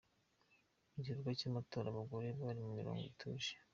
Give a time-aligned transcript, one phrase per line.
[0.93, 3.51] Mu gikorwa cy’amatora abagore bari ku mirongo batuje.